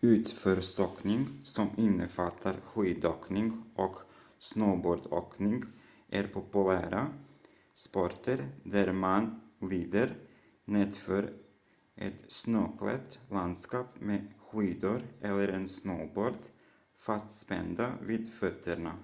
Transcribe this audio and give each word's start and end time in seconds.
utförsåkning 0.00 1.28
som 1.44 1.68
innefattar 1.76 2.54
skidåkning 2.60 3.62
och 3.74 3.98
snowboardåkning 4.38 5.62
är 6.08 6.26
populära 6.26 7.06
sporter 7.74 8.48
där 8.64 8.92
man 8.92 9.40
glider 9.60 10.16
nedför 10.64 11.32
ett 11.96 12.22
snöklätt 12.32 13.18
landskap 13.30 14.00
med 14.00 14.32
skidor 14.50 15.02
eller 15.20 15.48
en 15.48 15.68
snowboard 15.68 16.34
fastspända 16.96 17.92
vid 18.02 18.32
fötterna 18.34 18.98